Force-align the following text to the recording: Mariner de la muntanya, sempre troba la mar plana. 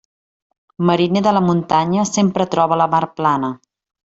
Mariner 0.89 1.23
de 1.27 1.33
la 1.37 1.43
muntanya, 1.49 2.07
sempre 2.13 2.49
troba 2.57 2.81
la 2.85 2.89
mar 2.97 3.03
plana. 3.21 3.53